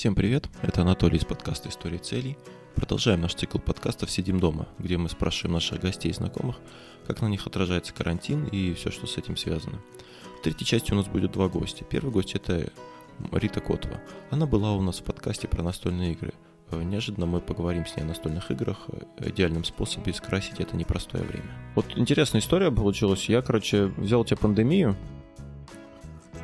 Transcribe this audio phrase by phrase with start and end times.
[0.00, 2.38] Всем привет, это Анатолий из подкаста «Истории целей».
[2.74, 6.56] Продолжаем наш цикл подкастов «Сидим дома», где мы спрашиваем наших гостей и знакомых,
[7.06, 9.78] как на них отражается карантин и все, что с этим связано.
[10.38, 11.84] В третьей части у нас будет два гостя.
[11.84, 12.72] Первый гость– это
[13.30, 14.00] Рита Котова.
[14.30, 16.32] Она была у нас в подкасте про настольные игры.
[16.70, 21.24] Э, неожиданно мы поговорим с ней о настольных играх, о идеальном способе скрасить это непростое
[21.24, 21.52] время.
[21.74, 23.28] Вот интересная история получилась.
[23.28, 24.96] Я, короче, взял тебе пандемию,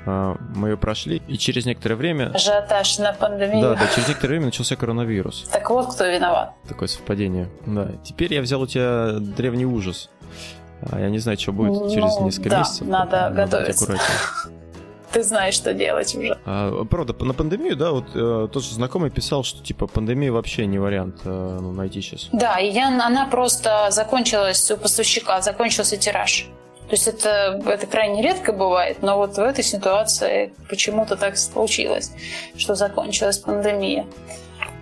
[0.06, 2.30] мы ее прошли, и через некоторое время...
[2.32, 3.60] Ажиотаж на пандемию.
[3.60, 5.46] Да, да, через некоторое время начался коронавирус.
[5.52, 6.54] Так вот, кто виноват.
[6.68, 7.90] Такое совпадение, да.
[8.04, 10.10] Теперь я взял у тебя древний ужас.
[10.82, 12.86] А, я не знаю, что будет ну, через несколько да, месяцев.
[12.86, 13.98] надо, надо готовиться.
[15.12, 16.36] Ты знаешь, что делать уже.
[16.44, 20.66] А, правда, на пандемию, да, вот э, тот же знакомый писал, что типа пандемия вообще
[20.66, 22.28] не вариант э, ну, найти сейчас.
[22.32, 26.48] Да, и я, она просто закончилась у поставщика, закончился тираж.
[26.88, 32.12] То есть это, это крайне редко бывает, но вот в этой ситуации почему-то так случилось,
[32.56, 34.06] что закончилась пандемия.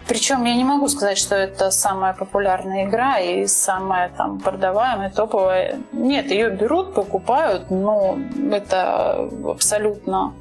[0.06, 5.79] Причем я не могу сказать, что это самая популярная игра и самая там продаваемая, топовая.
[5.92, 8.18] Нет, ее берут, покупают, но
[8.52, 10.34] это абсолютно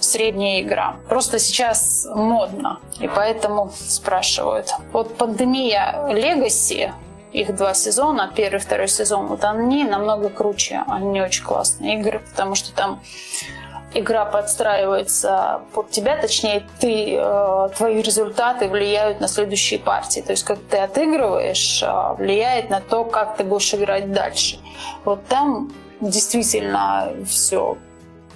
[0.00, 0.96] средняя игра.
[1.08, 4.70] Просто сейчас модно, и поэтому спрашивают.
[4.92, 6.92] Вот пандемия Legacy
[7.36, 12.22] их два сезона, первый и второй сезон, вот они намного круче, они очень классные игры,
[12.30, 13.02] потому что там
[13.92, 20.20] игра подстраивается под тебя, точнее, ты, э, твои результаты влияют на следующие партии.
[20.20, 24.58] То есть, как ты отыгрываешь, э, влияет на то, как ты будешь играть дальше.
[25.04, 27.76] Вот там действительно все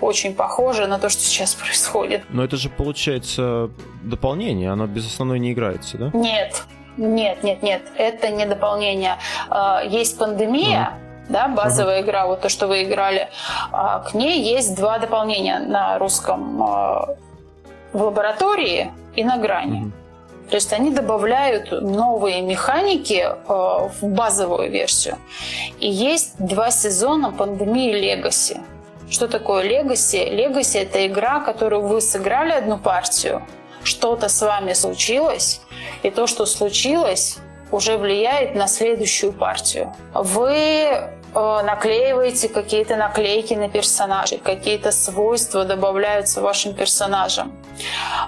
[0.01, 2.23] очень похоже на то, что сейчас происходит.
[2.29, 3.70] Но это же получается
[4.03, 6.11] дополнение, оно без основной не играется, да?
[6.12, 6.64] Нет,
[7.01, 9.17] нет, нет, нет, это не дополнение.
[9.48, 11.33] А, есть пандемия, mm-hmm.
[11.33, 12.05] да, базовая uh-huh.
[12.05, 13.31] игра, вот то, что вы играли.
[13.73, 17.17] А, к ней есть два дополнения на русском а,
[17.92, 19.84] в лаборатории и на грани.
[19.84, 20.51] Mm-hmm.
[20.51, 25.17] То есть они добавляют новые механики в базовую версию.
[25.79, 28.61] И есть два сезона пандемии Легаси.
[29.08, 30.24] Что такое Легаси?
[30.24, 33.42] Легаси это игра, которую вы сыграли одну партию,
[33.85, 35.61] что-то с вами случилось,
[36.02, 37.39] и то, что случилось,
[37.73, 39.95] уже влияет на следующую партию.
[40.14, 47.52] Вы э, наклеиваете какие-то наклейки на персонажей, какие-то свойства добавляются вашим персонажам,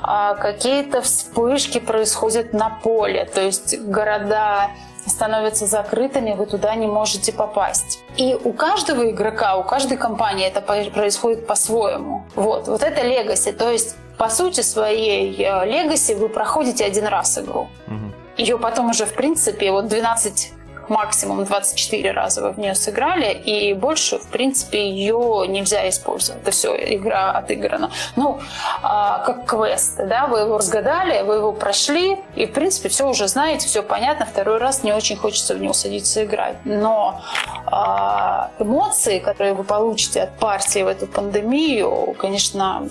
[0.03, 4.71] а какие-то вспышки происходят на поле, то есть города
[5.07, 7.99] становятся закрытыми, вы туда не можете попасть.
[8.17, 12.25] И у каждого игрока, у каждой компании это происходит по-своему.
[12.37, 17.69] Вот, вот это легаси, то есть по сути своей легаси вы проходите один раз игру.
[17.87, 18.13] Угу.
[18.37, 20.53] Ее потом уже, в принципе, вот 12
[20.93, 26.43] максимум 24 раза вы в нее сыграли, и больше, в принципе, ее нельзя использовать.
[26.43, 27.91] Это все, игра отыграна.
[28.17, 28.41] Ну,
[28.83, 33.27] а, как квест, да, вы его разгадали, вы его прошли, и, в принципе, все уже
[33.29, 36.57] знаете, все понятно, второй раз не очень хочется в него садиться играть.
[36.65, 37.23] Но
[37.67, 42.87] а, эмоции, которые вы получите от партии в эту пандемию, конечно,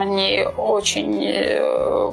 [0.00, 2.12] они очень э,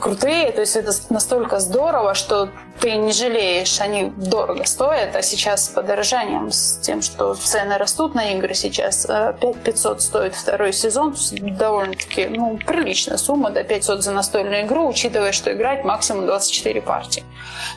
[0.00, 2.48] крутые, то есть это настолько здорово, что
[2.80, 8.14] ты не жалеешь, они дорого стоят, а сейчас с подорожанием, с тем, что цены растут
[8.14, 14.12] на игры сейчас, 5500 э, стоит второй сезон, довольно-таки ну, приличная сумма, да, 500 за
[14.12, 17.24] настольную игру, учитывая, что играть максимум 24 партии.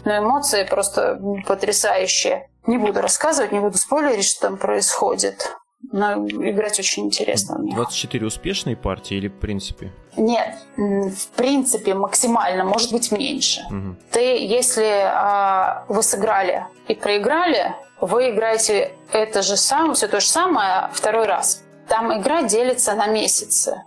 [0.05, 2.49] Но эмоции просто потрясающие.
[2.67, 5.55] Не буду рассказывать, не буду спойлерить, что там происходит.
[5.91, 7.57] Но играть очень интересно.
[7.59, 9.91] 24 успешные партии или в принципе?
[10.17, 13.61] Нет, в принципе максимально, может быть меньше.
[13.69, 13.95] Угу.
[14.11, 20.27] Ты, если а, вы сыграли и проиграли, вы играете это же самое, все то же
[20.27, 21.63] самое второй раз.
[21.87, 23.81] Там игра делится на месяцы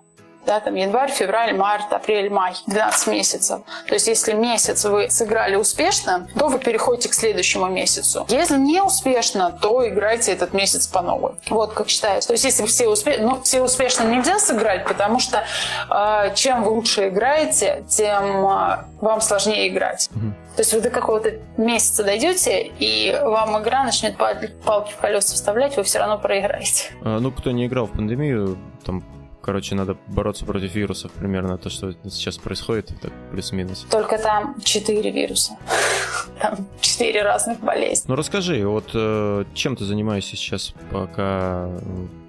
[0.47, 3.61] да, там январь, февраль, март, апрель, май, 12 месяцев.
[3.87, 8.27] То есть если месяц вы сыграли успешно, то вы переходите к следующему месяцу.
[8.29, 11.33] Если не успешно, то играйте этот месяц по новой.
[11.49, 12.29] Вот как считается.
[12.29, 15.45] То есть если все успешно, ну, все успешно нельзя сыграть, потому что
[15.91, 20.11] э, чем вы лучше играете, тем э, вам сложнее играть.
[20.57, 25.77] То есть вы до какого-то месяца дойдете, и вам игра начнет палки в колеса вставлять,
[25.77, 26.91] вы все равно проиграете.
[27.03, 29.03] А, ну, кто не играл в пандемию, там
[29.43, 33.87] Короче, надо бороться против вирусов, примерно то, что сейчас происходит, так плюс-минус.
[33.91, 35.57] Только там четыре вируса.
[36.41, 38.05] Там четыре разных болезни.
[38.09, 41.69] Ну расскажи, вот э, чем ты занимаешься сейчас, пока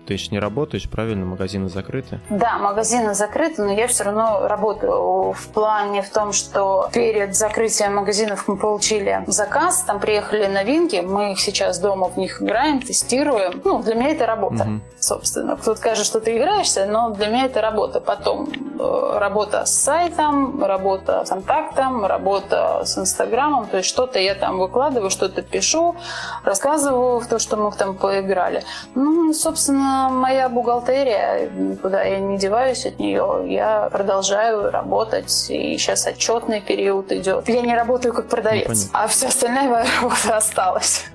[0.05, 1.25] ты еще не работаешь, правильно?
[1.25, 2.19] Магазины закрыты?
[2.29, 7.95] Да, магазины закрыты, но я все равно работаю в плане в том, что перед закрытием
[7.95, 13.61] магазинов мы получили заказ, там приехали новинки, мы их сейчас дома в них играем, тестируем.
[13.63, 14.81] Ну, для меня это работа, угу.
[14.99, 15.55] собственно.
[15.55, 17.99] Кто-то скажет, что ты играешься, но для меня это работа.
[17.99, 24.35] Потом э, работа с сайтом, работа с контактом, работа с Инстаграмом, то есть что-то я
[24.35, 25.95] там выкладываю, что-то пишу,
[26.43, 28.63] рассказываю в то, что мы там поиграли.
[28.95, 36.07] Ну, собственно, моя бухгалтерия, никуда я не деваюсь от нее, я продолжаю работать, и сейчас
[36.07, 37.49] отчетный период идет.
[37.49, 41.05] Я не работаю как продавец, ну, а вся остальная моя работа осталась.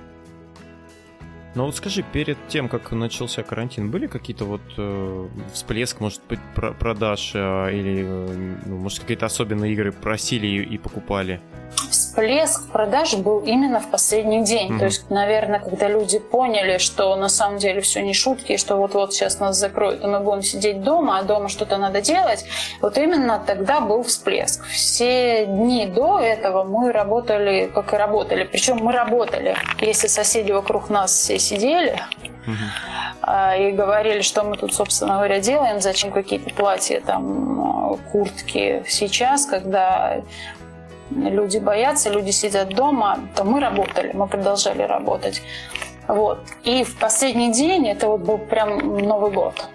[1.54, 6.38] Ну вот скажи, перед тем, как начался карантин, были какие-то вот э, всплеск, может быть,
[6.54, 7.38] про продаж э,
[7.72, 11.40] или, э, ну, может, какие-то особенные игры просили и, и покупали?
[11.90, 14.73] Всплеск продаж был именно в последний день.
[14.73, 14.79] Mm-hmm.
[14.79, 19.14] То есть, наверное, когда люди поняли, что на самом деле все не шутки, что вот-вот
[19.14, 22.44] сейчас нас закроют, и мы будем сидеть дома, а дома что-то надо делать,
[22.81, 24.64] вот именно тогда был всплеск.
[24.67, 28.44] Все дни до этого мы работали, как и работали.
[28.44, 29.56] Причем мы работали.
[29.81, 32.00] Если соседи вокруг нас все сидели,
[32.49, 33.69] Uh-huh.
[33.69, 40.23] и говорили, что мы тут, собственно говоря, делаем, зачем какие-то платья, там, куртки сейчас, когда
[41.10, 45.43] люди боятся, люди сидят дома, то мы работали, мы продолжали работать.
[46.06, 46.38] Вот.
[46.64, 49.69] И в последний день, это вот был прям Новый год.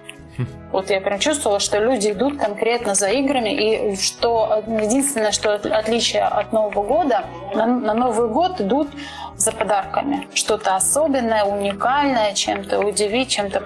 [0.73, 6.23] Вот я прям чувствовала, что люди идут конкретно за играми, и что единственное, что отличие
[6.23, 8.89] от Нового года, на, на Новый год идут
[9.37, 10.27] за подарками.
[10.33, 13.59] Что-то особенное, уникальное, чем-то удивить, чем-то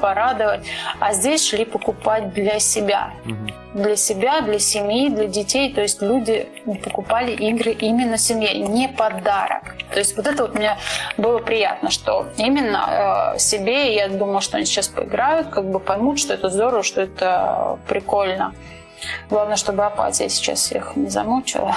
[0.00, 0.60] порадовать.
[1.00, 3.10] А здесь шли покупать для себя.
[3.24, 3.82] Угу.
[3.82, 5.72] Для себя, для семьи, для детей.
[5.72, 6.48] То есть люди
[6.84, 9.74] покупали игры именно семье, не подарок.
[9.92, 10.76] То есть вот это вот мне
[11.16, 16.18] было приятно, что именно э, себе, я думала, что они сейчас поиграют, как бы поймут,
[16.18, 18.54] что это здорово, что это прикольно.
[19.28, 21.74] Главное, чтобы апатия сейчас всех не замучила.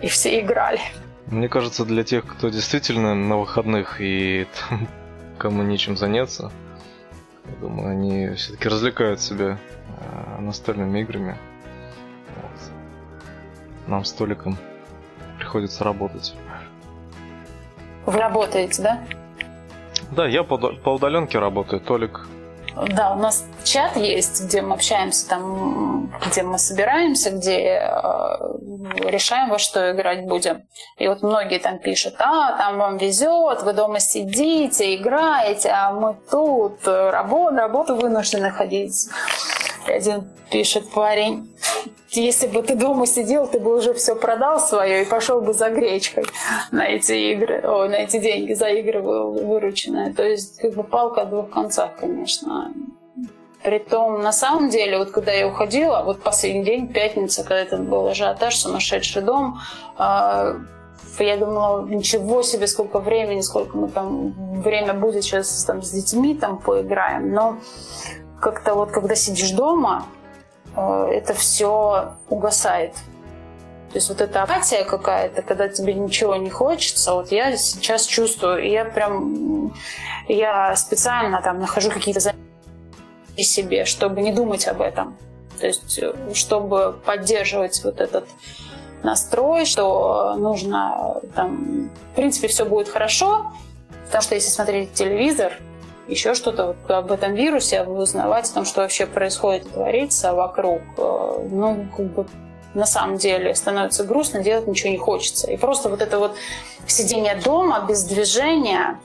[0.00, 0.80] И все играли.
[1.26, 4.88] Мне кажется, для тех, кто действительно на выходных и там,
[5.38, 6.52] кому нечем заняться,
[7.46, 9.58] я думаю, они все-таки развлекают себя
[10.36, 11.38] э, настольными играми.
[12.36, 12.60] Вот.
[13.86, 14.58] Нам столиком
[15.38, 16.34] приходится работать.
[18.06, 19.04] Вы работаете, да?
[20.10, 21.80] Да, я по, по удаленке работаю.
[21.80, 22.28] Толик
[22.76, 29.50] да, у нас чат есть, где мы общаемся, там, где мы собираемся, где э, решаем,
[29.50, 30.62] во что играть будем.
[30.98, 36.16] И вот многие там пишут, а, там вам везет, вы дома сидите, играете, а мы
[36.30, 39.08] тут работу, работу вынуждены ходить.
[39.86, 41.48] Один пишет парень,
[42.10, 45.70] если бы ты дома сидел, ты бы уже все продал свое и пошел бы за
[45.70, 46.24] гречкой
[46.70, 50.12] на эти игры, о, на эти деньги за игры вырученные.
[50.12, 52.72] То есть как бы палка о двух концах, конечно.
[53.62, 58.08] Притом, на самом деле, вот когда я уходила, вот последний день, пятница, когда это был
[58.08, 59.60] ажиотаж, сумасшедший дом,
[59.98, 60.54] э,
[61.18, 64.32] я думала, ничего себе, сколько времени, сколько мы там,
[64.62, 67.32] время будет сейчас там с детьми там поиграем.
[67.32, 67.58] Но
[68.42, 70.06] как-то вот, когда сидишь дома,
[70.76, 72.94] Э, это все угасает.
[73.92, 78.70] То есть вот эта апатия какая-то, когда тебе ничего не хочется, вот я сейчас чувствую,
[78.70, 79.74] я прям,
[80.28, 82.40] я специально там нахожу какие-то занятия
[83.36, 85.16] себе, чтобы не думать об этом.
[85.60, 88.26] То есть, э, чтобы поддерживать вот этот
[89.02, 93.52] настрой, что нужно там, в принципе, все будет хорошо,
[94.06, 95.52] потому что если смотреть телевизор,
[96.12, 100.82] еще что-то вот об этом вирусе, узнавать о том, что вообще происходит, творится вокруг.
[100.96, 102.26] Э, ну, как бы
[102.74, 105.50] на самом деле становится грустно, делать ничего не хочется.
[105.50, 106.36] И просто вот это вот
[106.86, 108.98] сидение дома без движения,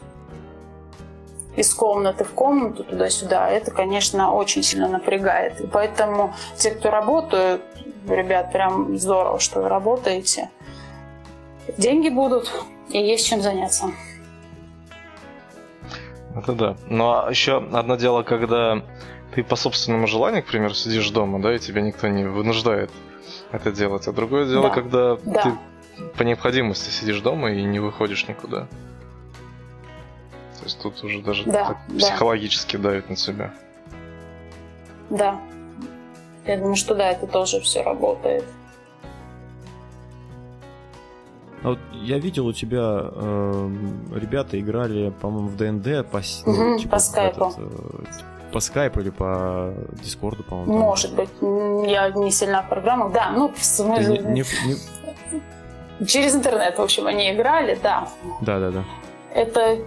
[1.56, 5.60] из комнаты в комнату туда-сюда, это, конечно, очень сильно напрягает.
[5.60, 7.64] И поэтому те, кто работают,
[8.08, 10.52] ребят, прям здорово, что вы работаете.
[11.78, 12.52] Деньги будут,
[12.90, 13.92] и есть чем заняться.
[16.38, 16.78] Это да.
[16.88, 18.84] Ну а еще одно дело, когда
[19.34, 22.92] ты по собственному желанию, к примеру, сидишь дома, да, и тебя никто не вынуждает
[23.52, 24.08] это делать.
[24.08, 24.70] А другое дело, да.
[24.70, 25.42] когда да.
[25.42, 28.68] ты по необходимости сидишь дома и не выходишь никуда.
[30.60, 31.98] То есть тут уже даже да, да.
[31.98, 33.54] психологически давит на себя.
[35.10, 35.40] Да.
[36.46, 38.46] Я думаю, что да, это тоже все работает.
[41.64, 43.70] А вот я видел у тебя э,
[44.16, 47.46] ребята играли, по-моему, в ДНД по, угу, типа, по скайпу.
[47.46, 49.74] Этот, э, по скайпу или по
[50.04, 50.78] Дискорду, по-моему.
[50.78, 53.12] Может быть, я не сильно в программах.
[53.12, 54.20] Да, ну, в смысле...
[54.20, 54.44] Не, не,
[56.00, 56.06] не...
[56.08, 58.08] Через интернет, в общем, они играли, да.
[58.42, 58.84] Да, да, да.
[59.34, 59.80] Это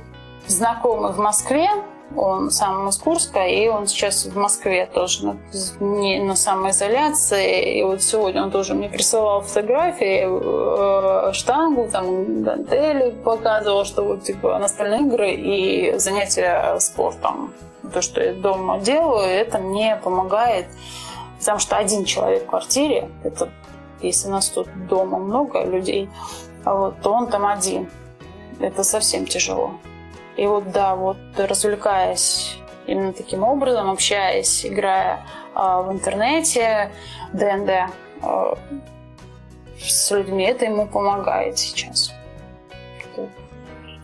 [0.46, 1.68] знакомый в Москве,
[2.16, 5.36] Он сам из Курска, и он сейчас в Москве тоже на,
[5.78, 7.78] не, на самоизоляции.
[7.78, 14.24] И вот сегодня он тоже мне присылал фотографии, э, штангу, там, гантели показывал, что вот
[14.24, 17.54] типа настольные игры и занятия спортом.
[17.94, 20.66] То, что я дома делаю, это мне помогает,
[21.38, 23.48] потому что один человек в квартире, это
[24.02, 26.08] если нас тут дома много людей,
[26.64, 27.88] вот, то он там один.
[28.58, 29.72] Это совсем тяжело.
[30.40, 32.56] И вот да, вот развлекаясь
[32.86, 35.20] именно таким образом, общаясь, играя
[35.54, 36.90] э, в интернете,
[37.34, 37.92] ДНД
[38.22, 38.54] э,
[39.78, 42.14] с людьми, это ему помогает сейчас.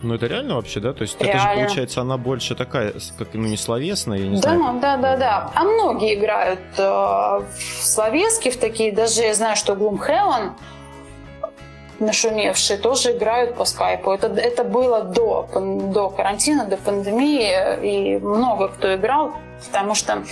[0.03, 0.93] Ну это реально вообще, да?
[0.93, 1.39] То есть реально.
[1.39, 4.79] это же получается она больше такая, как ну не словесная, я не да, знаю.
[4.79, 5.51] Да, да, да.
[5.55, 7.47] А многие играют э, в
[7.81, 10.51] словески, в такие, даже я знаю, что Gloomhaven
[11.99, 14.11] нашумевшие тоже играют по скайпу.
[14.11, 19.33] Это, это было до, до карантина, до пандемии, и много кто играл,
[19.65, 20.23] потому что,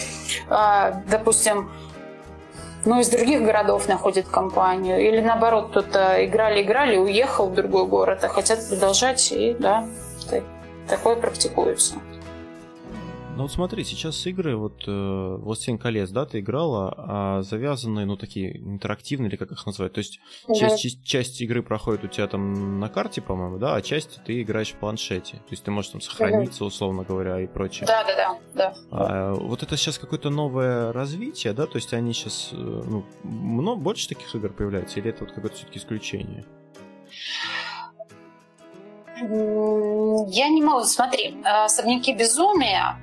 [0.50, 1.72] а, допустим,
[2.86, 5.00] ну, из других городов находит компанию.
[5.02, 9.88] Или наоборот, кто-то играли-играли, уехал в другой город, а хотят продолжать, и да,
[10.88, 11.96] такое практикуется.
[13.36, 18.16] Ну вот смотри, сейчас игры, вот э, «Властелин колец», да, ты играла, а завязанные, ну
[18.16, 20.58] такие интерактивные, или как их назвать, то есть угу.
[20.58, 24.72] часть, часть игры проходит у тебя там на карте, по-моему, да, а часть ты играешь
[24.72, 26.70] в планшете, то есть ты можешь там сохраниться, угу.
[26.70, 27.86] условно говоря, и прочее.
[27.88, 28.76] Да, да, да, да.
[28.90, 33.82] А, вот это сейчас какое-то новое развитие, да, то есть они сейчас, э, ну, много,
[33.82, 36.46] больше таких игр появляется, или это вот какое-то все-таки исключение?
[39.18, 42.98] Я не могу, смотри, э, «Особняки безумия»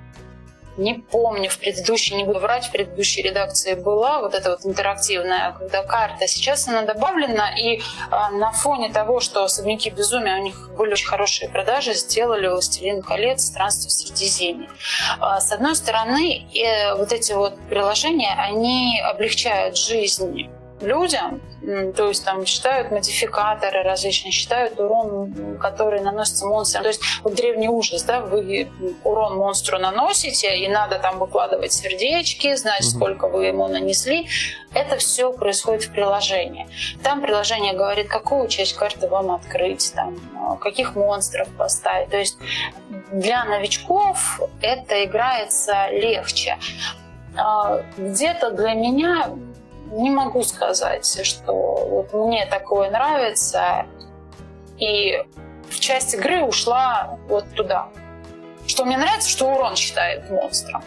[0.76, 5.52] не помню, в предыдущей, не буду врать, в предыдущей редакции была вот эта вот интерактивная,
[5.58, 6.26] когда карта.
[6.26, 11.08] Сейчас она добавлена, и а, на фоне того, что «Особняки безумия», у них были очень
[11.08, 14.68] хорошие продажи, сделали «Властелин колец», «Странство в Средиземье».
[15.20, 20.48] А, с одной стороны, э, вот эти вот приложения, они облегчают жизнь
[20.82, 21.40] людям,
[21.96, 26.82] то есть там считают модификаторы различные, считают урон, который наносится монстрам.
[26.82, 28.68] То есть вот древний ужас, да, вы
[29.04, 32.90] урон монстру наносите, и надо там выкладывать сердечки, знать, угу.
[32.90, 34.28] сколько вы ему нанесли.
[34.74, 36.66] Это все происходит в приложении.
[37.02, 40.16] Там приложение говорит, какую часть карты вам открыть, там,
[40.60, 42.10] каких монстров поставить.
[42.10, 42.38] То есть
[43.12, 46.58] для новичков это играется легче.
[47.36, 49.30] А, где-то для меня
[49.92, 53.86] не могу сказать, что вот мне такое нравится.
[54.78, 55.22] И
[55.78, 57.88] часть игры ушла вот туда.
[58.66, 60.82] Что мне нравится, что урон считает монстром.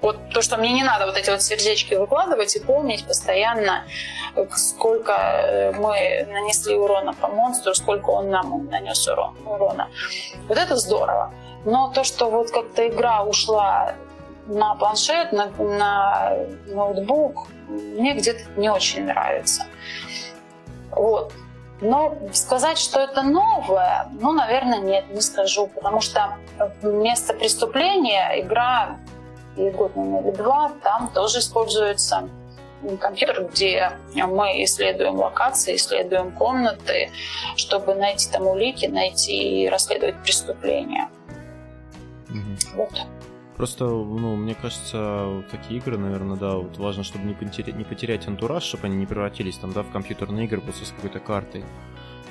[0.00, 3.84] Вот то, что мне не надо вот эти вот сердечки выкладывать и помнить постоянно,
[4.54, 9.88] сколько э, мы нанесли урона по монстру, сколько он нам нанес урон, урона.
[10.46, 11.34] Вот это здорово.
[11.64, 13.94] Но то, что вот как-то игра ушла
[14.48, 16.36] на планшет, на, на
[16.66, 19.64] ноутбук, мне где-то не очень нравится.
[20.90, 21.32] Вот.
[21.80, 26.36] Но сказать, что это новое, ну, наверное, нет, не скажу, потому что
[26.82, 28.96] место преступления, игра
[29.56, 32.28] и год номер два, там тоже используется
[33.00, 37.10] компьютер, где мы исследуем локации, исследуем комнаты,
[37.56, 41.08] чтобы найти там улики, найти и расследовать преступления.
[42.28, 42.76] Mm-hmm.
[42.76, 43.06] Вот.
[43.58, 48.28] Просто, ну, мне кажется, такие игры, наверное, да, вот важно, чтобы не потерять, не потерять
[48.28, 51.64] антураж, чтобы они не превратились там, да, в компьютерные игры просто с какой-то картой.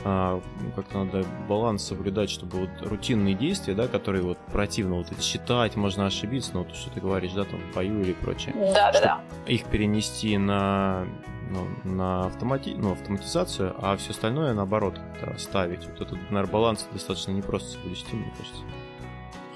[0.06, 5.12] А, ну, как-то надо баланс соблюдать, чтобы вот рутинные действия, да, которые вот противно вот
[5.12, 8.56] эти считать, можно ошибиться, но вот что ты говоришь, да, там, пою или прочее.
[8.56, 9.22] Да, да, да.
[9.48, 11.06] Их перенести на,
[11.52, 12.74] ну, на автомати...
[12.74, 14.98] ну, автоматизацию, а все остальное, наоборот,
[15.36, 15.86] ставить.
[15.88, 18.64] Вот этот, наверное, баланс достаточно непросто соблюсти, мне кажется.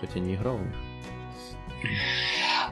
[0.02, 0.76] Хотя не играл в них.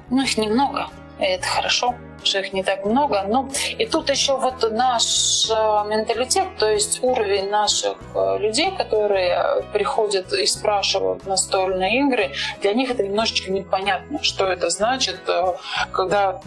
[0.10, 0.88] Ну, их немного,
[1.20, 3.24] это хорошо, что их не так много.
[3.28, 5.54] Ну, и тут еще вот наш э,
[5.88, 12.90] менталитет, то есть уровень наших э, людей, которые приходят и спрашивают настольные игры, для них
[12.90, 15.54] это немножечко непонятно, что это значит, э,
[15.92, 16.42] когда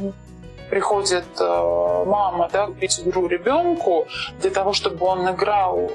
[0.70, 4.06] приходит мама да, купить игру ребенку
[4.40, 5.92] для того, чтобы он играл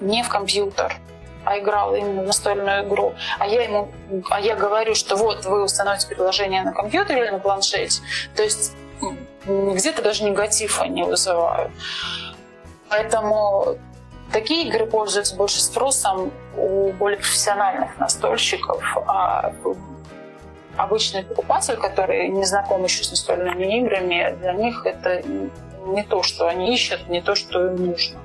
[0.00, 0.96] не в компьютер,
[1.46, 3.88] а играл именно в настольную игру, а я ему,
[4.30, 8.02] а я говорю, что вот вы установите приложение на компьютере или на планшете,
[8.34, 8.74] то есть
[9.46, 11.70] где-то даже негатив они вызывают.
[12.88, 13.78] Поэтому
[14.32, 19.52] такие игры пользуются больше спросом у более профессиональных настольщиков, а
[20.76, 25.22] обычный покупатель, который не знаком еще с настольными играми, для них это
[25.86, 28.18] не то, что они ищут, не то, что им нужно.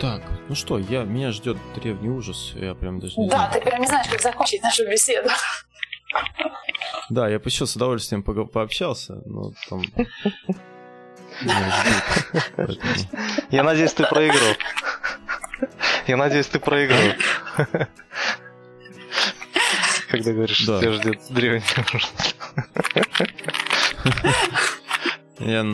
[0.00, 0.22] Так,
[0.52, 3.52] Ну что, я, меня ждет древний ужас, я прям даже не Да, знаю.
[3.54, 5.30] ты прям не знаешь, как закончить нашу беседу.
[7.08, 9.82] Да, я еще с удовольствием по пообщался, но там...
[13.50, 14.54] Я надеюсь, ты проиграл.
[16.06, 17.14] Я надеюсь, ты проиграл.
[20.10, 20.80] Когда говоришь, да.
[20.80, 21.62] тебя ждет древний
[21.94, 22.12] ужас.
[25.38, 25.64] Я,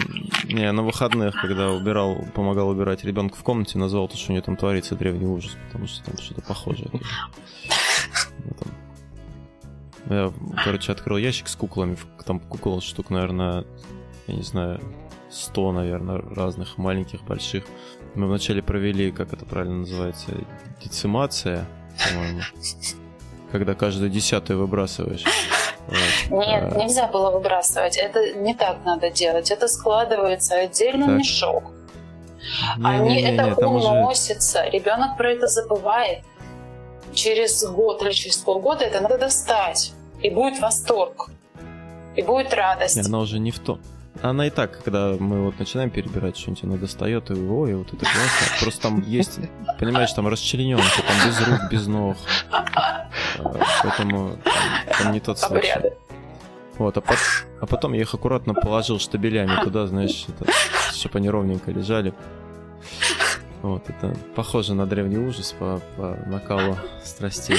[0.45, 4.43] я на выходных, когда убирал, помогал убирать ребенка в комнате, назвал то, что у нее
[4.43, 6.88] там творится древний ужас, потому что там что-то похожее.
[10.09, 10.33] Я,
[10.65, 11.99] короче, открыл ящик с куклами.
[12.25, 13.67] Там кукол штук, наверное,
[14.27, 14.81] я не знаю,
[15.31, 17.65] 100, наверное, разных, маленьких, больших.
[18.15, 20.33] Мы вначале провели, как это правильно называется,
[20.83, 21.69] децимация,
[22.11, 22.41] по-моему.
[23.53, 25.25] Когда каждую десятую выбрасываешь.
[26.30, 27.97] Нет, нельзя было выбрасывать.
[27.97, 29.50] Это не так надо делать.
[29.50, 31.18] Это складывается отдельно так.
[31.18, 31.64] мешок.
[32.76, 34.62] Не, Они не, не, это не, уносится.
[34.62, 34.71] Уже...
[34.71, 36.21] Ребенок про это забывает.
[37.14, 39.92] Через год или через полгода это надо достать.
[40.23, 41.30] И будет восторг.
[42.16, 42.97] И будет радость.
[42.97, 43.80] Не, она уже не в том.
[44.21, 47.99] Она и так, когда мы вот начинаем перебирать что-нибудь, она достает и ой, вот это
[47.99, 48.57] классно.
[48.61, 49.39] Просто там есть,
[49.79, 52.17] понимаешь, там расчлененка, там без рук, без ног.
[52.51, 53.09] А,
[53.83, 54.55] поэтому там,
[54.99, 55.93] там не тот случай.
[56.79, 57.15] Вот, а, по-
[57.61, 60.51] а потом я их аккуратно положил штабелями туда, знаешь, это,
[60.93, 62.13] чтобы они ровненько лежали.
[63.63, 67.59] Вот, это похоже на древний ужас по, по накалу страстей.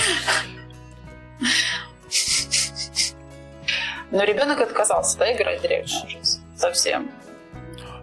[4.11, 7.09] Но ребенок отказался, да, играть в древний ужас совсем.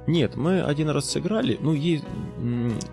[0.06, 1.58] Нет, мы один раз сыграли.
[1.60, 2.04] Ну, ей,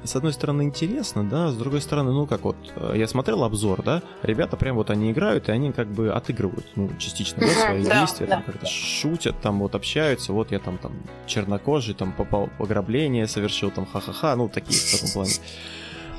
[0.04, 3.84] с одной стороны, интересно, да, с другой стороны, ну, как вот, э, я смотрел обзор,
[3.84, 7.84] да, ребята прям вот они играют, и они как бы отыгрывают, ну, частично, да, свои
[7.84, 8.36] да, действия, да.
[8.36, 10.94] там как-то шутят, там вот общаются, вот я там, там,
[11.28, 15.34] чернокожий, там, попал в ограбление, совершил, там, ха-ха-ха, ну, такие в таком плане.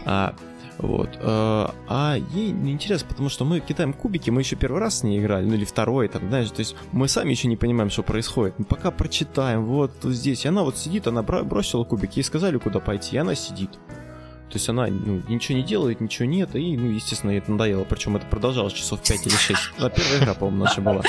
[0.06, 0.34] А,
[0.78, 1.10] вот.
[1.20, 5.20] Э, а ей интересно, потому что мы кидаем кубики, мы еще первый раз с ней
[5.20, 8.58] играли, ну или второй, там, знаешь, то есть мы сами еще не понимаем, что происходит.
[8.58, 10.44] Мы пока прочитаем, вот здесь.
[10.44, 13.70] И она вот сидит, она бросила кубики, ей сказали, куда пойти, и она сидит.
[14.48, 17.84] То есть она ну, ничего не делает, ничего нет, и, ну, естественно, ей это надоело.
[17.84, 19.60] Причем это продолжалось часов 5 или 6.
[19.78, 21.02] А первая игра, по-моему, наша была.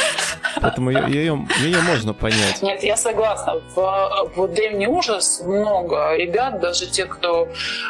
[0.62, 2.62] Поэтому ее, ее, ее можно понять.
[2.62, 3.62] Нет, я согласна.
[3.76, 7.50] В, в Древний ужас много ребят, даже те, кто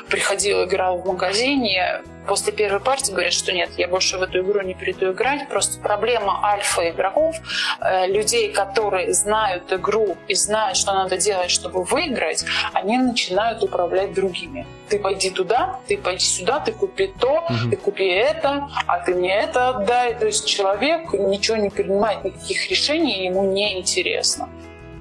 [0.10, 4.62] приходил, играл в магазине, после первой партии говорят, что нет, я больше в эту игру
[4.62, 5.48] не приду играть.
[5.50, 7.36] Просто проблема альфа игроков,
[7.80, 14.14] э, людей, которые знают игру и знают, что надо делать, чтобы выиграть, они начинают управлять
[14.14, 14.66] другими.
[14.90, 17.70] Ты пойди туда, ты пойди сюда, ты купи то, угу.
[17.70, 20.14] ты купи это, а ты мне это отдай.
[20.14, 24.50] То есть человек ничего не принимает, никаких решений, ему не интересно.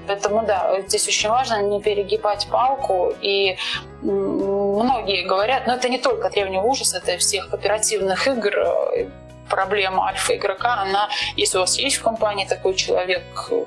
[0.07, 3.13] Поэтому да, здесь очень важно не перегибать палку.
[3.21, 3.57] И
[4.03, 9.09] многие говорят, но это не только древний ужас, это всех кооперативных игр э,
[9.49, 13.23] проблема альфа-игрока, она, если у вас есть в компании такой человек,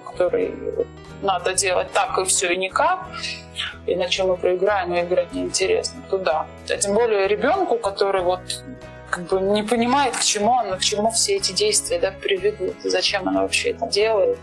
[0.05, 0.53] который
[1.21, 3.07] надо делать так и все и никак,
[3.85, 6.47] иначе мы проиграем и играть неинтересно, то да.
[6.69, 8.41] А тем более ребенку, который вот
[9.09, 13.27] как бы не понимает, к чему он, к чему все эти действия да, приведут, зачем
[13.27, 14.37] она вообще это делает.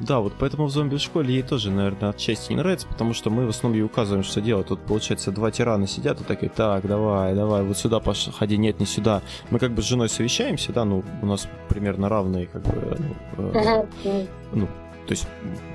[0.00, 3.30] Да, вот поэтому в зомби в школе ей тоже, наверное, отчасти не нравится, потому что
[3.30, 4.66] мы в основном ей указываем, что делать.
[4.66, 8.00] Тут, получается, два тирана сидят и такие, так, давай, давай, вот сюда
[8.38, 9.22] ходи, нет, не сюда.
[9.50, 12.98] Мы как бы с женой совещаемся, да, ну, у нас примерно равные, как бы,
[13.36, 14.68] ну, э, ну
[15.06, 15.26] то есть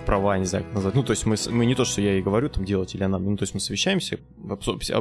[0.05, 0.95] права, не знаю, как назвать.
[0.95, 3.17] Ну, то есть мы, мы не то, что я ей говорю, там, делать или она,
[3.17, 4.19] ну, то есть мы совещаемся,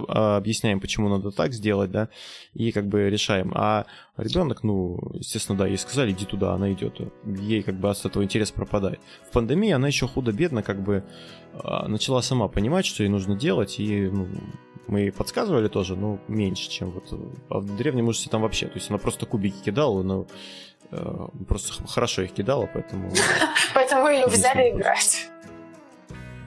[0.09, 2.09] объясняем, почему надо так сделать, да,
[2.55, 3.53] и как бы решаем.
[3.55, 7.01] А ребенок, ну, естественно, да, ей сказали, иди туда, она идет.
[7.25, 9.01] Ей как бы от этого интерес пропадает.
[9.29, 11.05] В пандемии она еще худо-бедно как бы
[11.53, 14.29] а, начала сама понимать, что ей нужно делать, и ну,
[14.87, 17.13] мы ей подсказывали тоже, но меньше, чем вот
[17.49, 18.67] а в древнем ужасе там вообще.
[18.67, 20.27] То есть она просто кубики кидала, но
[21.49, 23.13] просто хорошо их кидала, поэтому...
[23.75, 25.29] Поэтому ее взяли играть.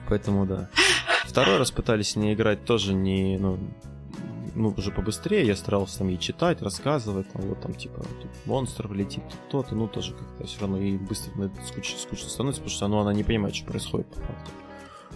[0.08, 0.68] Поэтому да.
[1.24, 3.58] Второй раз пытались с ней играть тоже не, ну,
[4.54, 8.86] ну, уже побыстрее, я старался там ей читать, рассказывать, там, вот там, типа, тут монстр
[8.86, 11.32] влетит, тут то-то, ну, тоже как-то все равно ей быстро
[11.66, 14.50] скучно, скучно становится, потому что ну, она не понимает, что происходит по факту.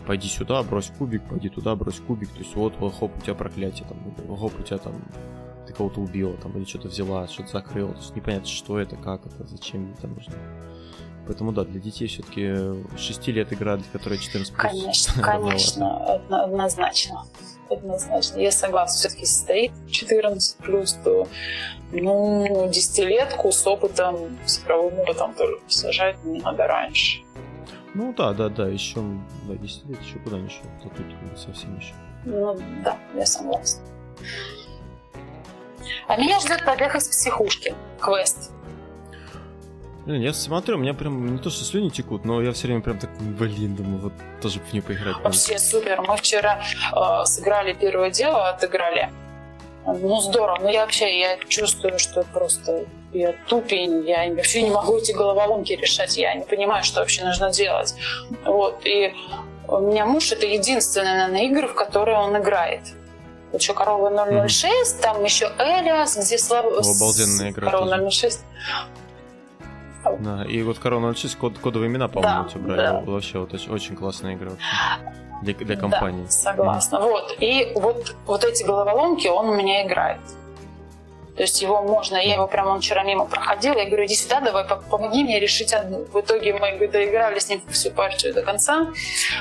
[0.06, 3.86] Пойди сюда, брось кубик, пойди туда, брось кубик, то есть вот, хоп, у тебя проклятие,
[3.86, 4.94] там, хоп, у тебя там
[5.68, 7.92] ты кого-то убила там, или что-то взяла, что-то закрыла.
[7.92, 10.34] То есть непонятно, что это, как это, зачем это нужно.
[11.26, 12.54] Поэтому да, для детей все-таки
[12.96, 17.26] 6 лет игра, для которой 14 Конечно, конечно, однозначно.
[17.68, 18.38] Однозначно.
[18.38, 21.28] Я согласна, все-таки стоит 14 плюс, то
[21.92, 27.20] ну, десятилетку с опытом, с цифровым опытом тоже сажать не надо раньше.
[27.92, 29.02] Ну да, да, да, еще
[29.46, 31.92] да, 10 лет, еще куда не шел, то тут совсем еще.
[32.24, 33.82] Ну да, я согласна.
[36.06, 38.52] А меня ждет побег из психушки, квест.
[40.06, 42.80] Блин, я смотрю, у меня прям не то, что слюни текут, но я все время
[42.80, 45.16] прям так, блин, думаю, вот тоже в нее поиграть.
[45.22, 46.00] Вообще супер.
[46.00, 46.62] Мы вчера
[46.96, 49.10] э, сыграли первое дело, отыграли.
[49.84, 50.58] Ну, здорово.
[50.62, 55.72] Но я вообще, я чувствую, что просто я тупень, я вообще не могу эти головоломки
[55.72, 57.94] решать, я не понимаю, что вообще нужно делать.
[58.44, 59.14] Вот, и
[59.66, 62.80] у меня муж— это единственная, наверное, игры, в которые он играет.
[63.52, 65.00] Еще «Корова 006», mm-hmm.
[65.00, 66.78] там еще «Элиас», где слабо...
[66.78, 68.40] Обалденная игра «Корова 006».
[70.20, 72.76] Да, и вот «Корона 06» код, кодовые имена, по-моему, да, брали.
[72.76, 73.00] Да.
[73.00, 74.64] Вообще вот очень, очень классная игра вообще
[75.42, 76.24] для, для компании.
[76.24, 76.96] Да, согласна.
[76.96, 77.02] Mm-hmm.
[77.02, 80.20] Вот, и вот, вот эти головоломки он у меня играет.
[81.38, 84.40] То есть его можно, я его прямо он вчера мимо проходила, я говорю, иди сюда,
[84.40, 86.04] давай помоги мне решить одну.
[86.12, 88.88] В итоге мы доиграли с ним всю партию до конца,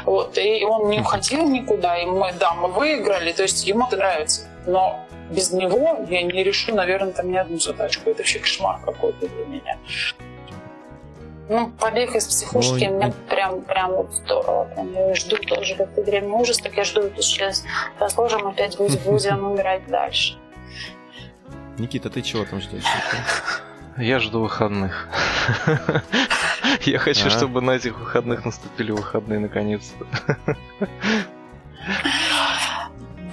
[0.05, 3.97] вот, и он не уходил никуда, и мы, да, мы выиграли, то есть ему это
[3.97, 4.43] нравится.
[4.67, 8.11] Но без него я не решу, наверное, там ни одну задачку.
[8.11, 9.77] Это вообще кошмар какой-то для меня.
[11.49, 12.89] Ну, побег из психушки Ой.
[12.89, 14.65] мне прям, прям вот здорово.
[14.65, 17.63] Прям я жду тоже, как ты древний ужас, так я жду, сейчас
[17.97, 20.37] разложим опять будем играть дальше.
[21.77, 22.83] Никита, ты чего там ждешь?
[23.97, 25.07] Я жду выходных.
[26.81, 30.05] Я хочу, чтобы на этих выходных наступили выходные наконец-то.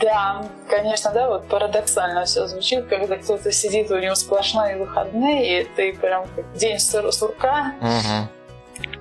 [0.00, 5.64] Да, конечно, да, вот парадоксально все звучит, когда кто-то сидит, у него сплошные выходные, и
[5.64, 7.72] ты прям как день сурка,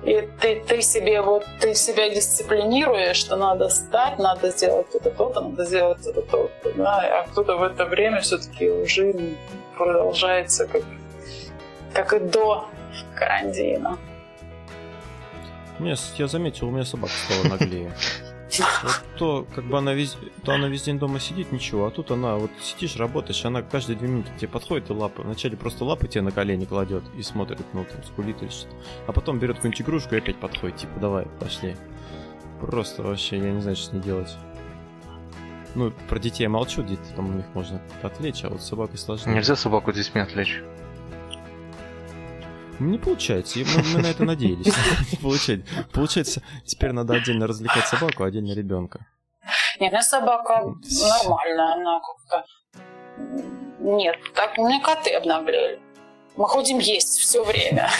[0.04, 5.40] и ты, ты себе вот, ты себя дисциплинируешь, что надо встать, надо сделать это то-то,
[5.40, 9.14] надо сделать это то-то, да, а кто-то в это время все-таки уже
[9.76, 10.82] продолжается как,
[11.92, 12.68] как и до
[13.14, 13.98] карантина.
[15.80, 17.92] Я, я заметил, у меня собака стала наглее.
[18.82, 22.10] Вот то, как бы она везде, то она весь день дома сидит, ничего, а тут
[22.10, 25.22] она вот сидишь, работаешь, она каждые две минуты тебе подходит и лапы.
[25.22, 28.76] Вначале просто лапы тебе на колени кладет и смотрит, ну там скулит или что-то.
[29.06, 31.76] А потом берет какую-нибудь игрушку и опять подходит, типа, давай, пошли.
[32.60, 34.36] Просто вообще, я не знаю, что с ней делать.
[35.74, 39.34] Ну, про детей я молчу, дети там у них можно отвлечь, а вот собакой сложнее.
[39.34, 40.62] Нельзя собаку детьми отвлечь.
[42.80, 44.66] Не получается, мы, мы на это надеялись.
[45.12, 45.66] Не получается.
[45.92, 49.06] Получается, теперь надо отдельно развлекать собаку, а отдельно ребенка.
[49.80, 52.44] Нет, у собака нормальная, она как-то...
[53.80, 55.80] Нет, так у меня коты обнаглели.
[56.36, 57.90] Мы ходим есть все время.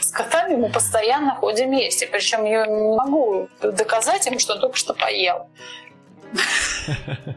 [0.00, 2.02] С котами мы постоянно ходим есть.
[2.02, 5.50] И причем я не могу доказать им, что только что поел.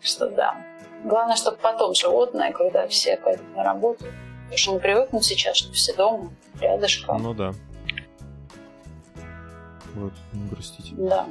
[0.00, 0.54] Что да.
[1.04, 4.04] Главное, чтобы потом животное, когда все пойдут на работу,
[4.44, 7.22] потому что не привыкнут сейчас, что все дома, рядышком.
[7.22, 7.52] Ну да.
[9.94, 10.94] Вот, не грустите.
[10.96, 11.26] Да.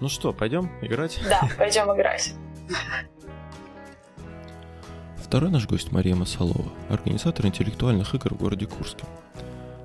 [0.00, 1.20] Ну что, пойдем играть?
[1.28, 2.34] Да, пойдем играть.
[5.16, 9.04] Второй наш гость Мария Масалова, организатор интеллектуальных игр в городе Курске.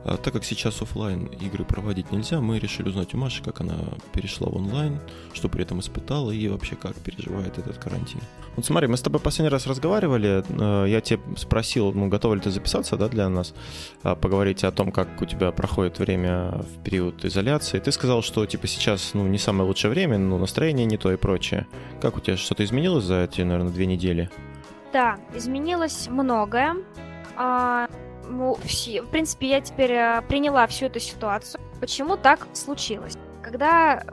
[0.03, 3.75] А так как сейчас офлайн игры проводить нельзя, мы решили узнать у Маши, как она
[4.13, 4.99] перешла в онлайн,
[5.33, 8.19] что при этом испытала и вообще как переживает этот карантин.
[8.55, 12.41] Вот смотри, мы с тобой последний раз разговаривали, э, я тебе спросил, ну, готова ли
[12.41, 13.53] ты записаться, да, для нас,
[14.03, 17.79] а, поговорить о том, как у тебя проходит время в период изоляции.
[17.79, 21.15] Ты сказал, что, типа, сейчас, ну, не самое лучшее время, ну, настроение не то и
[21.15, 21.67] прочее.
[22.01, 24.29] Как у тебя что-то изменилось за эти, наверное, две недели?
[24.91, 26.75] Да, изменилось многое.
[28.31, 31.61] Ну, в принципе, я теперь э, приняла всю эту ситуацию.
[31.81, 33.17] Почему так случилось?
[33.43, 34.03] Когда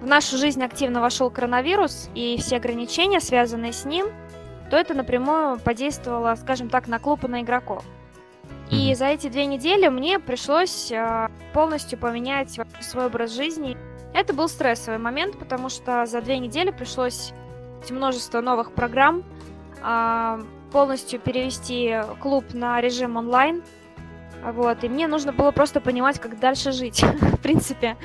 [0.00, 4.06] в нашу жизнь активно вошел коронавирус и все ограничения, связанные с ним,
[4.70, 7.84] то это напрямую подействовало, скажем так, на клуб и на игроков.
[8.70, 13.76] И за эти две недели мне пришлось э, полностью поменять свой образ жизни.
[14.14, 17.32] Это был стрессовый момент, потому что за две недели пришлось
[17.90, 19.24] множество новых программ,
[19.82, 20.40] а,
[20.72, 23.62] полностью перевести клуб на режим онлайн.
[24.42, 27.96] Вот, и мне нужно было просто понимать, как дальше жить, в принципе.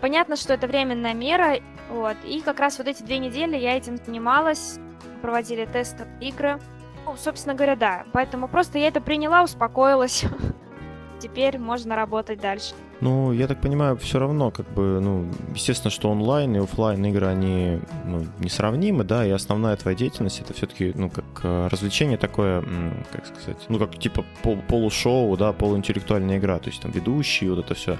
[0.00, 1.58] Понятно, что это временная мера,
[1.90, 4.78] вот, и как раз вот эти две недели я этим занималась,
[5.22, 6.58] проводили тесты игры.
[7.04, 10.24] Ну, собственно говоря, да, поэтому просто я это приняла, успокоилась.
[11.20, 12.74] Теперь можно работать дальше.
[13.00, 17.26] Ну, я так понимаю, все равно, как бы, ну, естественно, что онлайн и офлайн игры,
[17.26, 22.64] они ну, несравнимы, да, и основная твоя деятельность это все-таки, ну, как э, развлечение такое,
[23.12, 27.64] как сказать, ну, как типа пол полушоу, да, полуинтеллектуальная игра, то есть там ведущие, вот
[27.64, 27.98] это все,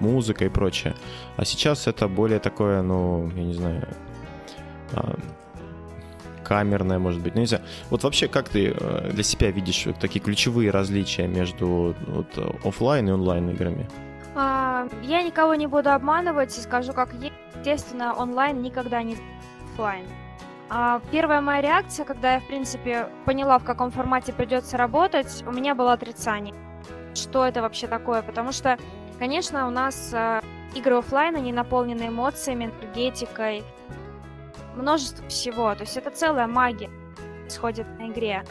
[0.00, 0.96] музыка и прочее.
[1.36, 3.86] А сейчас это более такое, ну, я не знаю,
[4.94, 5.16] а,
[6.42, 7.62] камерная, может быть, ну не знаю.
[7.90, 12.26] Вот вообще, как ты э, для себя видишь такие ключевые различия между вот,
[12.64, 13.88] офлайн и онлайн играми?
[14.34, 17.10] А, я никого не буду обманывать и скажу, как.
[17.14, 19.16] Естественно, онлайн никогда не
[19.72, 20.06] офлайн.
[20.68, 25.50] А первая моя реакция, когда я, в принципе, поняла, в каком формате придется работать, у
[25.50, 26.54] меня было отрицание.
[27.14, 28.22] Что это вообще такое?
[28.22, 28.78] Потому что,
[29.18, 30.40] конечно, у нас э,
[30.76, 33.64] игры офлайн, они наполнены эмоциями, энергетикой,
[34.76, 35.74] множество всего.
[35.74, 36.88] То есть это целая магия
[37.40, 38.44] происходит на игре.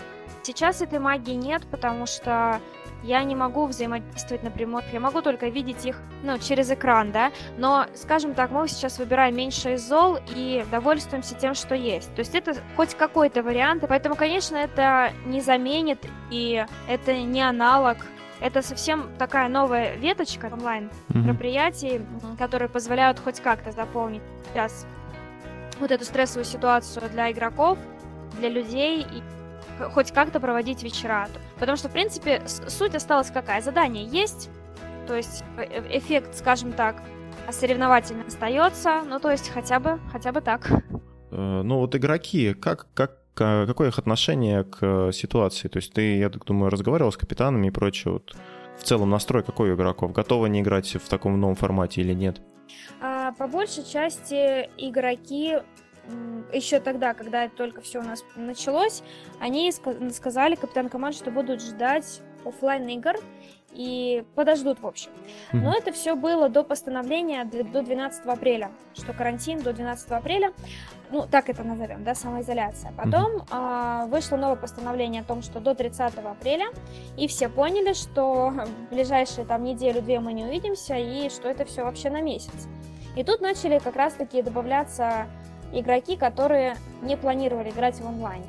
[0.44, 2.60] Сейчас этой магии нет, потому что
[3.04, 7.86] я не могу взаимодействовать напрямую, я могу только видеть их, ну, через экран, да, но,
[7.96, 12.14] скажем так, мы сейчас выбираем меньше из зол и довольствуемся тем, что есть.
[12.16, 16.00] То есть это хоть какой-то вариант, и поэтому, конечно, это не заменит,
[16.32, 17.98] и это не аналог
[18.42, 22.38] это совсем такая новая веточка онлайн мероприятий, mm-hmm.
[22.38, 24.86] которые позволяют хоть как-то заполнить сейчас
[25.80, 27.78] вот эту стрессовую ситуацию для игроков,
[28.38, 29.24] для людей и
[29.94, 31.28] хоть как-то проводить вечера.
[31.60, 33.62] Потому что, в принципе, суть осталась какая?
[33.62, 34.50] Задание есть,
[35.08, 37.02] то есть э, э, эффект, скажем так,
[37.50, 40.70] соревновательно остается, ну то есть хотя бы, хотя бы так.
[41.32, 45.68] Э, ну вот игроки, как, как, какое их отношение к ситуации?
[45.68, 48.36] То есть ты, я так думаю, разговаривал с капитанами и прочее, вот
[48.78, 50.12] в целом настрой какой у игроков?
[50.14, 52.42] Готовы они играть в таком новом формате или нет?
[53.02, 55.58] А, по большей части игроки
[56.52, 59.04] еще тогда, когда это только все у нас началось,
[59.40, 59.72] они
[60.12, 63.16] сказали, капитан команд, что будут ждать офлайн игр
[63.72, 65.12] и подождут, в общем.
[65.54, 70.54] Но это все было до постановления до 12 апреля, что карантин до 12 апреля,
[71.12, 72.92] ну, так это назовем, да, самоизоляция.
[72.98, 76.68] Потом э, вышло новое постановление о том, что до 30 апреля,
[77.18, 81.84] и все поняли, что в ближайшие там неделю-две мы не увидимся, и что это все
[81.84, 82.68] вообще на месяц.
[83.16, 85.28] И тут начали как раз-таки добавляться
[85.72, 88.48] игроки, которые не планировали играть в онлайне.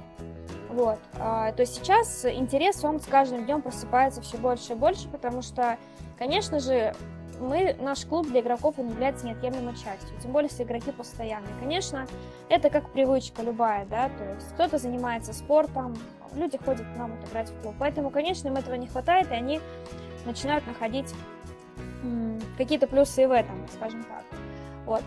[0.71, 0.99] Вот.
[1.19, 5.43] А, то есть сейчас интерес, он с каждым днем просыпается все больше и больше, потому
[5.43, 5.77] что,
[6.19, 6.95] конечно же,
[7.41, 11.53] мы, наш клуб для игроков он является неотъемлемой частью, тем более если игроки постоянные.
[11.59, 12.07] Конечно,
[12.49, 15.97] это как привычка любая, да, то есть кто-то занимается спортом,
[16.35, 17.75] люди ходят к нам играть в клуб.
[17.79, 19.61] Поэтому, конечно, им этого не хватает, и они
[20.25, 21.13] начинают находить
[22.57, 24.25] какие-то плюсы и в этом, скажем так.
[24.87, 25.03] Вот.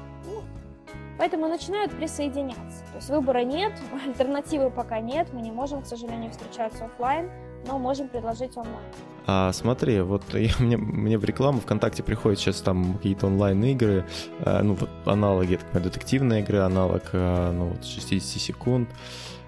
[1.23, 2.83] Поэтому начинают присоединяться.
[2.91, 3.71] То есть выбора нет,
[4.05, 7.31] альтернативы пока нет, мы не можем, к сожалению, встречаться офлайн,
[7.65, 8.83] но можем предложить онлайн.
[9.25, 14.05] А смотри, вот я, мне, мне в рекламу ВКонтакте приходят сейчас там какие-то онлайн-игры,
[14.39, 18.89] э, ну вот аналоги, так детективные игры, аналог, э, ну вот 60 секунд.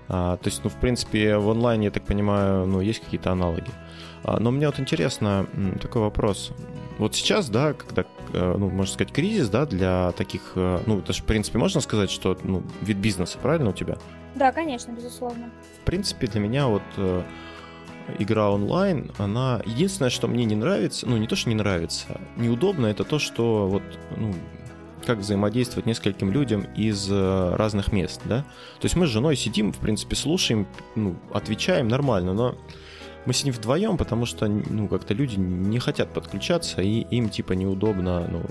[0.07, 3.69] А, то есть, ну, в принципе, в онлайне, я так понимаю, ну, есть какие-то аналоги.
[4.23, 5.47] А, но мне вот интересно
[5.81, 6.51] такой вопрос.
[6.97, 11.11] Вот сейчас, да, когда, э, ну, можно сказать, кризис, да, для таких, э, ну, это
[11.13, 13.97] же, в принципе, можно сказать, что, ну, вид бизнеса, правильно у тебя?
[14.35, 15.49] Да, конечно, безусловно.
[15.81, 17.23] В принципе, для меня вот э,
[18.19, 19.61] игра онлайн, она...
[19.65, 23.67] Единственное, что мне не нравится, ну, не то, что не нравится, неудобно, это то, что
[23.67, 23.83] вот,
[24.15, 24.33] ну,
[25.05, 28.41] как взаимодействовать нескольким людям из разных мест, да.
[28.79, 32.57] То есть мы с женой сидим, в принципе, слушаем, ну, отвечаем нормально, но
[33.25, 38.27] мы сидим вдвоем, потому что, ну, как-то люди не хотят подключаться, и им, типа, неудобно,
[38.27, 38.43] ну,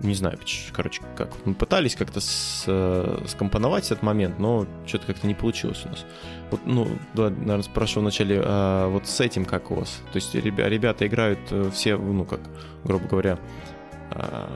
[0.00, 0.38] не знаю,
[0.72, 1.30] короче, как.
[1.44, 6.06] Мы пытались как-то с, э, скомпоновать этот момент, но что-то как-то не получилось у нас.
[6.50, 10.00] Вот, ну, да, наверное, спрошу вначале, а вот с этим как у вас?
[10.12, 12.40] То есть ребята играют э, все, ну, как,
[12.82, 13.38] грубо говоря,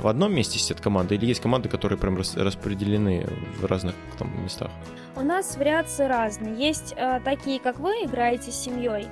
[0.00, 3.26] в одном месте сидят команды, или есть команды, которые прям распределены
[3.58, 4.70] в разных там местах?
[5.16, 6.56] У нас вариации разные.
[6.56, 9.06] Есть э, такие, как вы играете с семьей,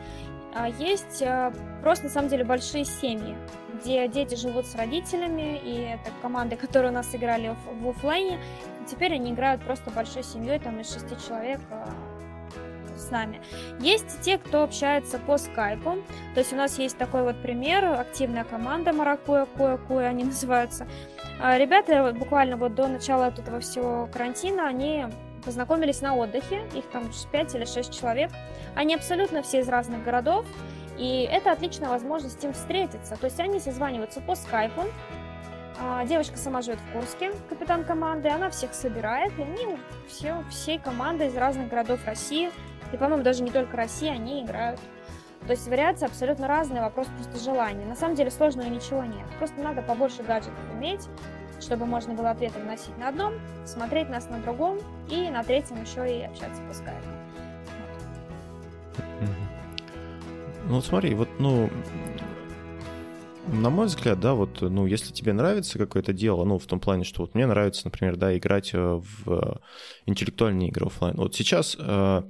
[0.55, 1.53] а есть э,
[1.83, 3.37] просто на самом деле большие семьи,
[3.81, 8.39] где дети живут с родителями, и это команды, которые у нас играли в, в офлайне.
[8.87, 11.87] Теперь они играют просто большой семьей, там из шести человек э,
[12.97, 13.41] с нами.
[13.81, 15.99] Есть те, кто общается по скайпу.
[16.35, 20.87] То есть у нас есть такой вот пример, активная команда Маракуя, Куя-Куя они называются.
[21.41, 25.07] А ребята буквально вот до начала этого всего карантина, они
[25.45, 28.31] познакомились на отдыхе, их там 5 или 6 человек.
[28.75, 30.47] Они абсолютно все из разных городов,
[30.99, 33.17] и это отличная возможность им встретиться.
[33.17, 34.83] То есть они созваниваются по скайпу,
[35.81, 40.79] а, Девочка сама живет в Курске, капитан команды, она всех собирает, и они все, всей
[40.79, 42.51] командой из разных городов России,
[42.93, 44.81] и, по-моему, даже не только России, они играют.
[45.47, 47.85] То есть вариации абсолютно разные, вопрос просто желания.
[47.85, 51.09] На самом деле сложного ничего нет, просто надо побольше гаджетов иметь,
[51.61, 54.79] чтобы можно было ответы вносить на одном, смотреть нас на другом
[55.09, 57.09] и на третьем еще и общаться по скайпу.
[60.69, 61.69] Ну вот смотри, вот, ну,
[63.47, 67.05] на мой взгляд, да, вот, ну, если тебе нравится какое-то дело, ну, в том плане,
[67.05, 69.61] что вот мне нравится, например, да, играть э, в
[70.07, 71.17] интеллектуальные игры офлайн.
[71.17, 72.23] Вот сейчас э,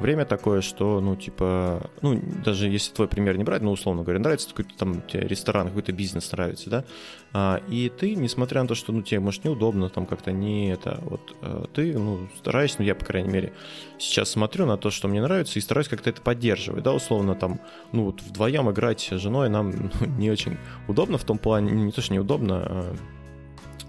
[0.00, 4.18] время такое, что, ну, типа, ну, даже если твой пример не брать, ну, условно говоря,
[4.18, 6.84] нравится какой-то там тебе ресторан, какой-то бизнес нравится, да,
[7.32, 10.98] а, и ты, несмотря на то, что, ну, тебе, может, неудобно, там, как-то не это,
[11.02, 13.52] вот, э, ты, ну, стараешься, ну, я, по крайней мере,
[13.98, 17.60] сейчас смотрю на то, что мне нравится, и стараюсь как-то это поддерживать, да, условно, там,
[17.92, 20.55] ну, вот вдвоем играть с женой нам ну, не очень
[20.88, 22.96] удобно в том плане, не то, что неудобно, а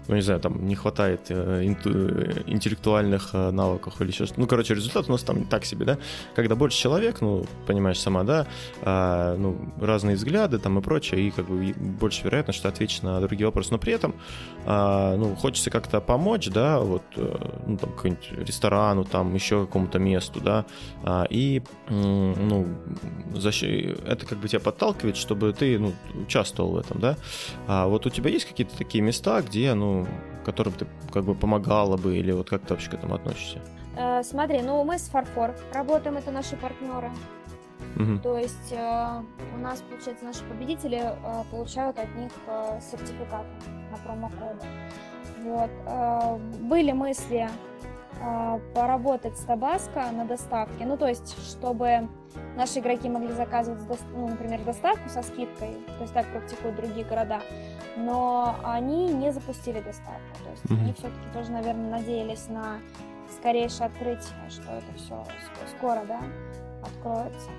[0.08, 1.90] ну, не знаю, там не хватает э, инту,
[2.46, 4.40] интеллектуальных э, навыков или еще что-то.
[4.40, 5.98] Ну, короче, результат у нас там так себе, да?
[6.34, 8.46] Когда больше человек, ну, понимаешь сама, да,
[8.80, 13.20] э, ну, разные взгляды там и прочее, и как бы больше вероятность, что ответишь на
[13.20, 13.70] другие вопросы.
[13.70, 14.14] Но при этом,
[14.64, 19.98] э, ну, хочется как-то помочь, да, вот, э, ну, там, какому-нибудь ресторану, там, еще какому-то
[19.98, 20.64] месту, да,
[21.02, 22.66] э, и, э, ну,
[23.34, 23.62] защ...
[23.62, 27.16] это как бы тебя подталкивает, чтобы ты, ну, участвовал в этом, да.
[27.66, 29.97] А вот у тебя есть какие-то такие места, где, ну,
[30.44, 33.60] которым ты как бы помогала бы, или вот как ты вообще к этому относишься?
[33.96, 37.10] Э, смотри, ну мы с Фарфор работаем, это наши партнеры.
[37.96, 38.18] Угу.
[38.22, 39.22] То есть э,
[39.54, 43.46] у нас, получается, наши победители э, получают от них э, сертификат
[43.90, 44.66] на промокоды.
[45.42, 45.70] Вот.
[45.86, 47.48] Э, были мысли
[48.20, 52.08] э, поработать с Табаско на доставке, ну то есть, чтобы
[52.56, 53.80] наши игроки могли заказывать,
[54.12, 57.40] ну, например, доставку со скидкой, то есть так практикуют другие города
[57.96, 60.20] но они не запустили доставку.
[60.44, 60.80] То есть mm-hmm.
[60.80, 62.78] они все-таки тоже, наверное, надеялись на
[63.38, 65.24] скорейшее открытие, что это все
[65.76, 66.20] скоро, да,
[66.82, 67.50] откроется.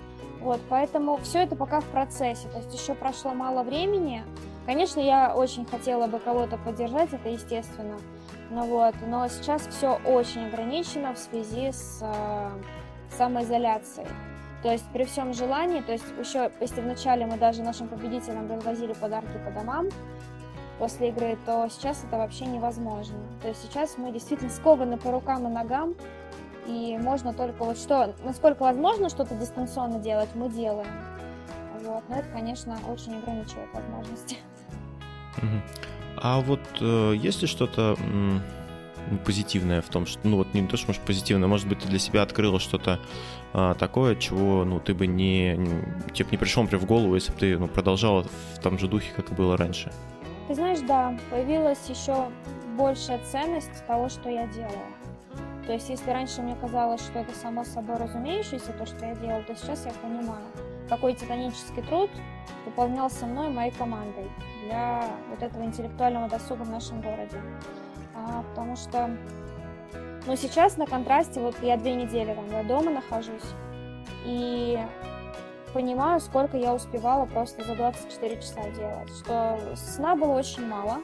[0.41, 4.23] Вот, поэтому все это пока в процессе, то есть еще прошло мало времени.
[4.65, 7.97] Конечно, я очень хотела бы кого-то поддержать, это естественно,
[8.49, 12.49] но вот, но сейчас все очень ограничено в связи с э,
[13.17, 14.07] самоизоляцией.
[14.61, 18.93] То есть при всем желании, то есть еще, если вначале мы даже нашим победителям развозили
[18.93, 19.87] подарки по домам
[20.79, 23.17] после игры, то сейчас это вообще невозможно.
[23.41, 25.95] То есть сейчас мы действительно скованы по рукам и ногам,
[26.67, 30.87] и можно только вот что, насколько возможно что-то дистанционно делать, мы делаем.
[31.81, 32.03] Вот.
[32.09, 34.37] Но это, конечно, очень ограничивает возможности.
[36.21, 37.95] А вот э, есть ли что-то
[39.25, 41.99] позитивное в том, что, ну вот не то, что может позитивное, может быть, ты для
[41.99, 42.99] себя открыла что-то
[43.53, 45.83] а, такое, чего, ну, ты бы не, не
[46.13, 48.23] тебе бы не пришло, например, в голову, если бы ты, ну, продолжала
[48.55, 49.91] в том же духе, как и было раньше.
[50.47, 52.29] Ты знаешь, да, появилась еще
[52.77, 54.87] большая ценность того, что я делаю.
[55.65, 59.43] То есть, если раньше мне казалось, что это само собой разумеющееся, то, что я делала,
[59.43, 60.43] то сейчас я понимаю,
[60.89, 62.09] какой титанический труд
[62.65, 64.31] выполнялся мной и моей командой
[64.65, 67.39] для вот этого интеллектуального досуга в нашем городе
[68.19, 69.09] а, потому что,
[70.25, 73.53] ну, сейчас на контрасте, вот я две недели там я дома нахожусь,
[74.25, 74.77] и
[75.73, 80.97] понимаю, сколько я успевала просто за 24 часа делать, что сна было очень мало,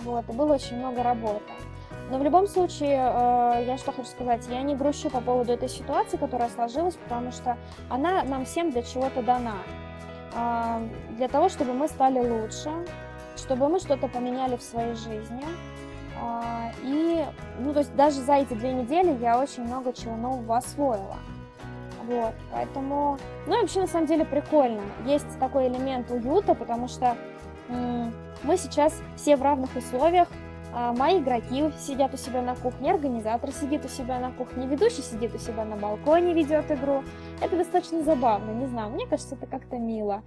[0.00, 1.52] вот, и было очень много работы.
[2.10, 5.68] Но в любом случае, э, я что хочу сказать, я не грущу по поводу этой
[5.68, 7.56] ситуации, которая сложилась, потому что
[7.88, 9.56] она нам всем для чего-то дана.
[10.34, 12.70] Э, для того, чтобы мы стали лучше,
[13.36, 15.44] чтобы мы что-то поменяли в своей жизни,
[16.82, 17.24] и,
[17.58, 21.16] ну, то есть даже за эти две недели я очень много чего нового освоила.
[22.06, 24.82] Вот, поэтому, ну, вообще, на самом деле, прикольно.
[25.06, 27.16] Есть такой элемент уюта, потому что
[27.68, 30.28] мы сейчас все в равных условиях.
[30.76, 35.02] А, мои игроки сидят у себя на кухне, организатор сидит у себя на кухне, ведущий
[35.02, 37.04] сидит у себя на балконе, ведет игру.
[37.40, 40.24] Это достаточно забавно, не знаю, мне кажется, это как-то мило.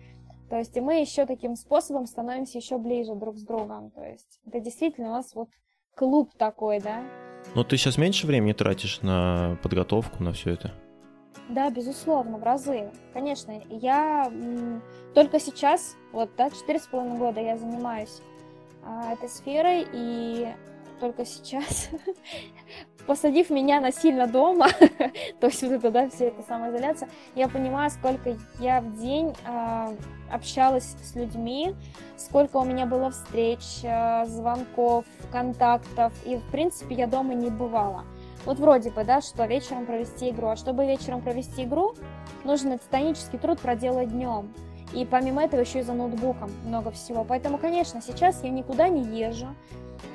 [0.49, 3.91] То есть и мы еще таким способом становимся еще ближе друг с другом.
[3.91, 5.49] То есть это действительно у нас вот
[5.97, 7.01] клуб такой, да.
[7.55, 10.71] Но ты сейчас меньше времени тратишь на подготовку, на все это?
[11.49, 12.91] Да, безусловно, в разы.
[13.13, 14.31] Конечно, я
[15.13, 18.21] только сейчас, вот, да, четыре с половиной года я занимаюсь
[18.83, 20.47] а, этой сферой, и
[20.99, 21.89] только сейчас,
[23.07, 24.67] посадив меня насильно дома,
[25.39, 29.95] то есть вот это, да, вся эта самоизоляция, я понимаю, сколько я в день э,
[30.31, 31.75] общалась с людьми,
[32.17, 38.03] сколько у меня было встреч, э, звонков, контактов, и, в принципе, я дома не бывала.
[38.45, 41.95] Вот вроде бы, да, что вечером провести игру, а чтобы вечером провести игру,
[42.43, 44.53] нужно титанический труд проделать днем.
[44.93, 47.23] И помимо этого еще и за ноутбуком много всего.
[47.23, 49.47] Поэтому, конечно, сейчас я никуда не езжу,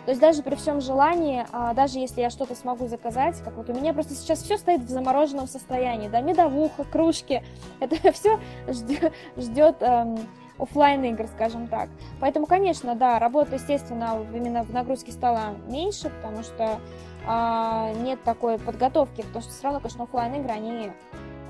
[0.05, 3.69] то есть даже при всем желании, а, даже если я что-то смогу заказать, как вот
[3.71, 7.43] у меня просто сейчас все стоит в замороженном состоянии, да, медовуха, кружки,
[7.81, 10.19] это все ждет, ждет эм,
[10.59, 11.89] офлайн игр, скажем так.
[12.21, 16.81] Поэтому, конечно, да, работа, естественно, именно в нагрузке стала меньше, потому что
[17.27, 20.93] э, нет такой подготовки, потому что все равно, конечно, офлайн игры, они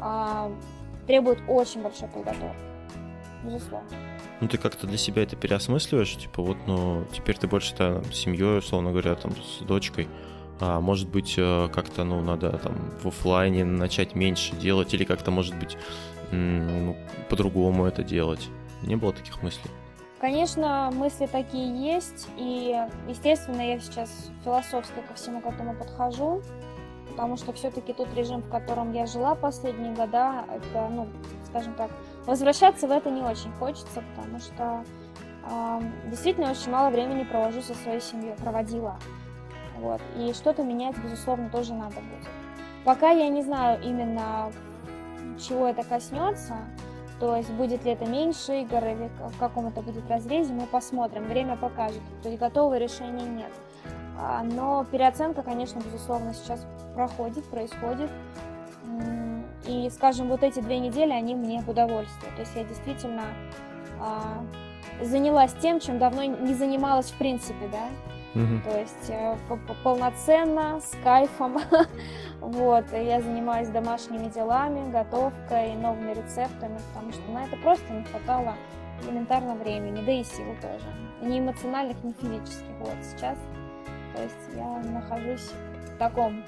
[0.03, 0.51] э,
[1.07, 2.72] требуют очень большой подготовки.
[3.43, 3.89] Безусловно.
[4.41, 8.17] Ну, ты как-то для себя это переосмысливаешь, типа, вот, ну, теперь ты больше там с
[8.17, 10.09] семьей, условно говоря, там, с дочкой,
[10.61, 15.31] а может быть, э, как-то, ну, надо там в офлайне начать меньше делать, или как-то,
[15.31, 15.77] может быть,
[16.31, 16.97] ну,
[17.29, 18.49] по-другому это делать.
[18.83, 19.71] Не было таких мыслей?
[20.21, 22.77] Конечно, мысли такие есть, и,
[23.09, 26.43] естественно, я сейчас философски ко всему к этому подхожу,
[27.11, 31.09] потому что все-таки тот режим, в котором я жила последние года, это, ну,
[31.47, 31.91] скажем так,
[32.27, 34.85] возвращаться в это не очень хочется, потому что
[35.49, 38.99] э, действительно очень мало времени провожу со своей семьей, проводила.
[39.79, 40.01] Вот.
[40.17, 42.29] И что-то менять, безусловно, тоже надо будет.
[42.85, 44.53] Пока я не знаю именно,
[45.39, 46.57] чего это коснется,
[47.21, 51.25] то есть будет ли это меньше игр или в каком это будет разрезе, мы посмотрим,
[51.25, 52.03] время покажет.
[52.23, 53.53] То есть готового решения нет.
[54.19, 58.11] А, но переоценка, конечно, безусловно, сейчас проходит, происходит.
[59.67, 62.33] И, скажем, вот эти две недели, они мне в удовольствие.
[62.35, 63.25] То есть я действительно
[64.01, 64.45] а,
[65.01, 67.89] занялась тем, чем давно не занималась в принципе, да.
[68.35, 68.63] Угу.
[68.65, 69.37] То есть э,
[69.85, 71.59] полноценно, с кайфом.
[72.41, 78.55] вот, я занимаюсь домашними делами, готовкой, новыми рецептами, потому что на это просто не хватало
[79.05, 80.87] элементарно времени, да и сил тоже.
[81.21, 82.75] Ни эмоциональных, ни физических.
[82.81, 83.37] Вот сейчас,
[84.15, 85.51] то есть я нахожусь
[85.95, 86.43] в таком,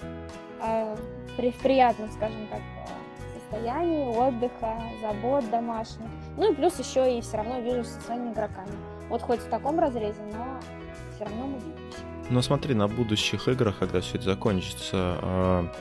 [0.63, 0.97] э,
[1.37, 2.61] при, приятном, скажем так,
[3.51, 6.09] состоянии отдыха, забот домашних.
[6.37, 8.73] Ну и плюс еще и все равно вижу со своими игроками.
[9.09, 10.61] Вот хоть в таком разрезе, но
[11.15, 11.99] все равно мы видимся.
[12.31, 15.73] Ну смотри, на будущих играх, когда все это закончится, а,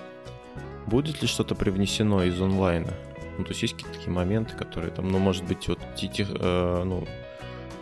[0.88, 2.94] будет ли что-то привнесено из онлайна?
[3.38, 6.84] Ну, то есть есть какие-то такие моменты, которые там, ну, может быть, вот тех, э,
[6.84, 7.08] ну,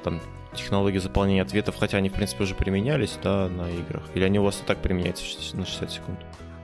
[0.04, 0.22] там,
[0.54, 4.04] технологии заполнения ответов, хотя они, в принципе, уже применялись, да, на играх?
[4.14, 5.26] Или они у вас и так применяются
[5.58, 6.20] на 60 секунд?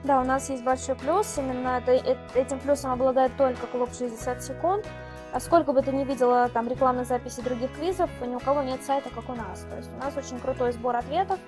[0.08, 1.38] Да, у нас есть большой плюс.
[1.38, 4.86] Именно это, э, этим плюсом обладает только клуб 60 секунд.
[5.34, 8.82] А сколько бы ты ни видела там рекламной записи других квизов, ни у кого нет
[8.84, 9.66] сайта, как у нас.
[9.70, 11.40] То есть у нас очень крутой сбор ответов.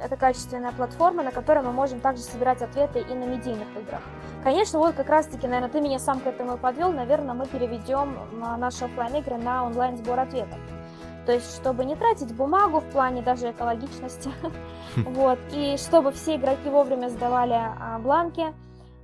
[0.00, 4.00] Это качественная платформа, на которой мы можем также собирать ответы и на медийных играх.
[4.44, 6.92] Конечно, вот как раз-таки, наверное, ты меня сам к этому подвел.
[6.92, 8.16] Наверное, мы переведем
[8.58, 10.58] наши офлайн игры на онлайн сбор ответов.
[11.28, 14.30] То есть, чтобы не тратить бумагу в плане даже экологичности.
[14.96, 15.38] вот.
[15.52, 18.54] И чтобы все игроки вовремя сдавали а, бланки.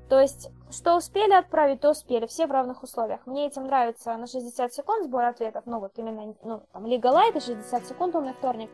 [0.08, 3.20] То есть что успели отправить, то успели, все в равных условиях.
[3.26, 7.36] Мне этим нравится на 60 секунд сбор ответов, ну вот именно, ну, там, Лига Лайт
[7.36, 8.70] и 60 секунд умный вторник,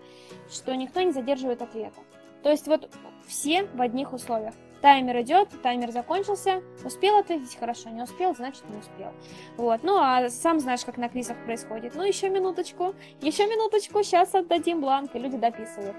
[0.48, 1.98] что никто не задерживает ответа.
[2.44, 2.88] То есть вот
[3.26, 4.54] все в одних условиях.
[4.80, 9.12] Таймер идет, таймер закончился, успел ответить хорошо, не успел, значит не успел.
[9.56, 11.94] Вот, ну а сам знаешь, как на квизах происходит.
[11.94, 15.96] Ну еще минуточку, еще минуточку, сейчас отдадим бланк, и люди дописывают.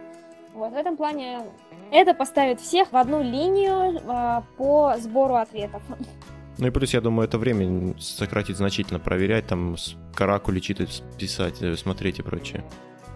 [0.53, 1.41] Вот, в этом плане
[1.91, 5.81] это поставит всех в одну линию э, по сбору ответов.
[6.57, 9.75] Ну и плюс, я думаю, это время сократить значительно, проверять, там,
[10.13, 12.63] каракули читать, писать, э, смотреть и прочее.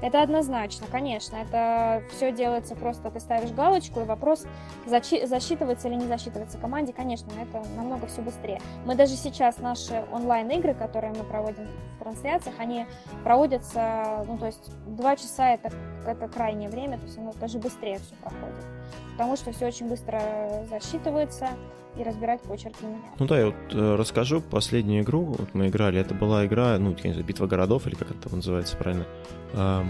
[0.05, 1.35] Это однозначно, конечно.
[1.35, 4.45] Это все делается просто, ты ставишь галочку, и вопрос,
[4.85, 8.61] зачи- засчитывается или не засчитывается команде, конечно, это намного все быстрее.
[8.85, 12.85] Мы даже сейчас наши онлайн-игры, которые мы проводим в трансляциях, они
[13.23, 15.71] проводятся, ну, то есть два часа это,
[16.05, 18.63] это крайнее время, то есть оно даже быстрее все проходит.
[19.13, 20.21] Потому что все очень быстро
[20.69, 21.47] засчитывается,
[21.97, 25.23] и разбирать почерки не Ну да, я вот э, расскажу последнюю игру.
[25.23, 25.99] Вот мы играли.
[25.99, 29.05] Это была игра, ну, я не знаю, битва городов, или как это называется правильно,
[29.53, 29.83] э,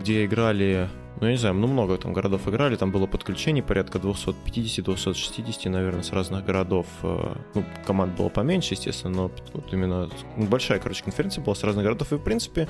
[0.00, 0.88] где играли
[1.20, 6.02] ну, я не знаю, ну, много там городов играли, там было подключение порядка 250-260, наверное,
[6.02, 6.86] с разных городов.
[7.04, 11.62] Э, ну, команд было поменьше, естественно, но вот именно ну, большая, короче, конференция была с
[11.62, 12.68] разных городов, и, в принципе,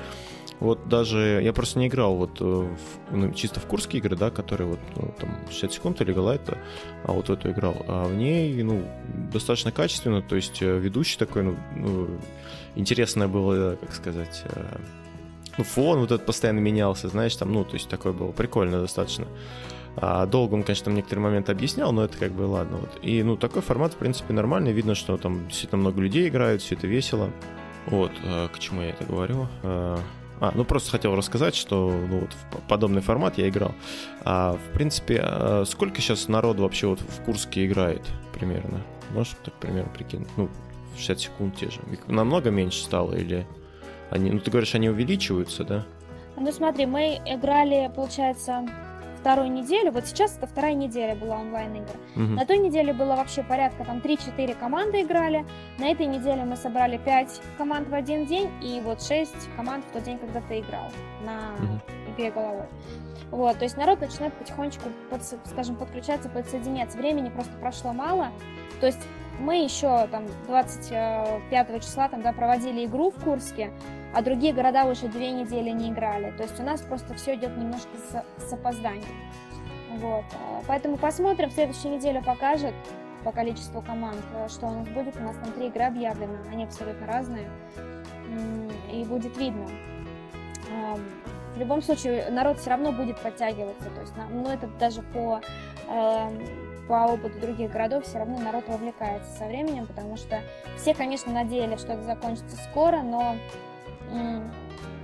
[0.59, 2.77] вот даже я просто не играл вот э, в,
[3.11, 6.59] ну, чисто в курские игры, да, которые вот ну, там 60 секунд или Галайта,
[7.05, 7.75] а вот в эту играл.
[7.87, 8.72] А в ней, ну,
[9.31, 12.07] достаточно качественно, то есть э, ведущий такой, ну, ну
[12.75, 14.43] интересное было, как сказать,
[15.57, 19.27] ну, фон вот этот постоянно менялся, знаешь, там, ну, то есть такое было прикольно достаточно.
[19.95, 22.77] А долго он, конечно, в некоторые моменты объяснял, но это как бы ладно.
[22.77, 22.99] Вот.
[23.03, 24.71] И, ну, такой формат, в принципе, нормальный.
[24.71, 27.29] Видно, что там действительно много людей играют, все это весело.
[27.85, 29.47] Вот, а, к чему я это говорю?
[30.43, 33.71] А, ну просто хотел рассказать, что ну, вот в подобный формат я играл.
[34.25, 38.01] А, в принципе, а сколько сейчас народу вообще вот в Курске играет
[38.33, 38.81] примерно?
[39.11, 40.27] Можешь так примерно прикинуть?
[40.35, 40.49] Ну,
[40.97, 41.79] 60 секунд те же.
[42.07, 43.47] Намного меньше стало или...
[44.09, 45.85] Они, ну, ты говоришь, они увеличиваются, да?
[46.35, 48.67] Ну, смотри, мы играли, получается,
[49.23, 49.93] вторую неделю.
[49.93, 51.95] Вот сейчас это вторая неделя была онлайн-игр.
[52.17, 52.33] Угу.
[52.33, 55.45] На той неделе было вообще порядка там 3-4 команды играли.
[55.79, 59.93] На этой неделе мы собрали 5 команд в один день и вот 6 команд в
[59.93, 60.91] тот день, когда ты играл
[61.25, 61.79] на угу.
[62.11, 62.65] игре головой.
[63.31, 66.97] Вот, то есть народ начинает потихонечку, под, скажем, подключаться, подсоединяться.
[66.97, 68.27] Времени просто прошло мало.
[68.81, 69.07] То есть
[69.39, 73.71] мы еще там 25 числа там, да, проводили игру в Курске,
[74.13, 76.31] а другие города уже две недели не играли.
[76.31, 79.03] То есть у нас просто все идет немножко с, с опозданием.
[79.97, 80.25] Вот.
[80.67, 82.73] Поэтому посмотрим, в следующую неделю покажет
[83.23, 85.15] по количеству команд, что у нас будет.
[85.17, 87.49] У нас там три игры объявлено, они абсолютно разные.
[88.91, 89.67] И будет видно.
[91.55, 93.89] В любом случае, народ все равно будет подтягиваться.
[93.89, 95.41] То есть, ну, это даже по
[96.87, 100.41] по опыту других городов все равно народ вовлекается со временем, потому что
[100.77, 103.37] все, конечно, надеялись, что это закончится скоро, но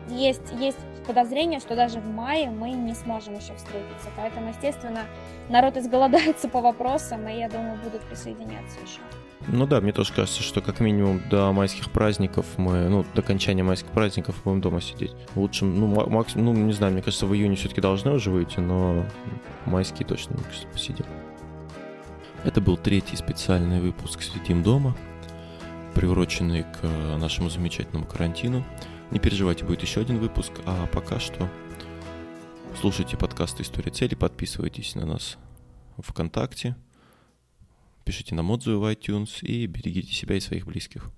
[0.09, 4.09] есть, есть подозрение, что даже в мае мы не сможем еще встретиться.
[4.15, 5.01] Поэтому, естественно,
[5.49, 8.99] народ изголодается по вопросам, и я думаю, будут присоединяться еще.
[9.47, 13.63] Ну да, мне тоже кажется, что как минимум до майских праздников мы, ну, до окончания
[13.63, 15.15] майских праздников будем дома сидеть.
[15.33, 19.05] Лучше, ну, максимум, ну, не знаю, мне кажется, в июне все-таки должны уже выйти, но
[19.65, 21.05] майские точно, мне кажется, посидим.
[22.43, 24.95] Это был третий специальный выпуск «Сидим дома»,
[25.95, 26.85] приуроченный к
[27.17, 28.63] нашему замечательному карантину.
[29.11, 31.49] Не переживайте, будет еще один выпуск, а пока что
[32.79, 35.37] слушайте подкасты «История цели», подписывайтесь на нас
[35.97, 36.75] ВКонтакте,
[38.05, 41.11] пишите нам отзывы в iTunes и берегите себя и своих близких.